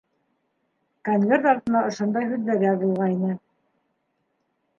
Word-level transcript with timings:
Конверт 1.09 1.45
артына 1.51 1.83
ошондай 1.91 2.25
һүҙҙәр 2.31 2.65
яҙылғайны: 2.69 3.37